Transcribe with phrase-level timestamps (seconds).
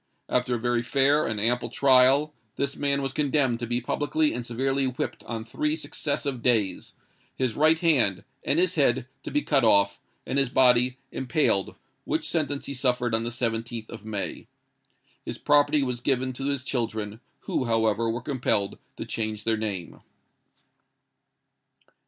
[0.29, 4.43] After a very fair and ample trial, this man was condemned to be publicly and
[4.43, 6.95] severely whipped on three successive days,
[7.35, 12.27] his right hand and his head to be cut off, and his body impaled: which
[12.27, 14.47] sentence he suffered on the 17th of May.
[15.21, 20.01] His property was given to his children, who, however, were compelled to change their name."